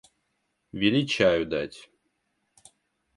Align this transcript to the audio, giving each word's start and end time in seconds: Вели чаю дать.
Вели 0.79 1.01
чаю 1.11 1.45
дать. 1.45 1.79